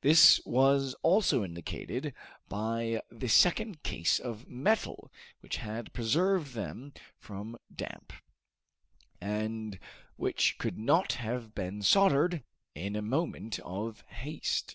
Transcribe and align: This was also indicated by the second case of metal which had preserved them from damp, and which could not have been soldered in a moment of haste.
This 0.00 0.40
was 0.44 0.94
also 1.04 1.44
indicated 1.44 2.12
by 2.48 3.00
the 3.12 3.28
second 3.28 3.84
case 3.84 4.18
of 4.18 4.48
metal 4.48 5.08
which 5.38 5.58
had 5.58 5.92
preserved 5.92 6.54
them 6.54 6.92
from 7.20 7.56
damp, 7.72 8.12
and 9.20 9.78
which 10.16 10.58
could 10.58 10.78
not 10.78 11.12
have 11.12 11.54
been 11.54 11.82
soldered 11.82 12.42
in 12.74 12.96
a 12.96 13.02
moment 13.02 13.60
of 13.60 14.00
haste. 14.08 14.74